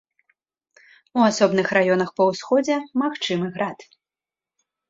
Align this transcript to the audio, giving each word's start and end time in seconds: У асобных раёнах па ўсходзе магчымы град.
У 1.19 1.25
асобных 1.31 1.67
раёнах 1.79 2.09
па 2.21 2.29
ўсходзе 2.31 2.75
магчымы 3.03 3.47
град. 3.59 3.79